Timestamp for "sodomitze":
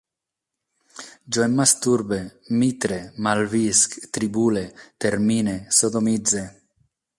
5.83-6.45